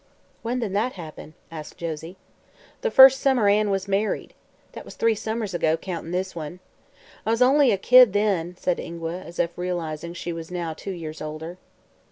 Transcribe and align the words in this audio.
"When 0.41 0.57
did 0.57 0.73
that 0.73 0.93
happen?" 0.93 1.35
asked 1.51 1.77
Josie. 1.77 2.17
"The 2.81 2.89
first 2.89 3.19
summer 3.19 3.47
Ann 3.47 3.69
was 3.69 3.87
married. 3.87 4.33
That 4.71 4.83
was 4.83 4.95
three 4.95 5.13
summers 5.13 5.53
ago, 5.53 5.77
countin' 5.77 6.09
this 6.09 6.35
one. 6.35 6.59
I 7.23 7.29
was 7.29 7.43
only 7.43 7.71
a 7.71 7.77
kid, 7.77 8.11
then," 8.11 8.57
said 8.59 8.79
Ingua, 8.79 9.21
as 9.21 9.37
if 9.37 9.55
realizing 9.55 10.15
she 10.15 10.33
was 10.33 10.49
now 10.49 10.73
two 10.73 10.89
years 10.89 11.21
older. 11.21 11.59